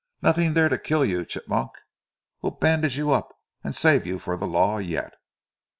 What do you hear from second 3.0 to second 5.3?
up, and save you for the Law yet?"